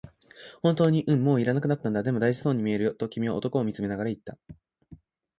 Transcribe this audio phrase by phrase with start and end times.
[0.63, 4.35] 「本当に？」、「うん、もう要らなくなったんだ」、「でも、大事そうに見えるよ」と君は男を見つめながら言った。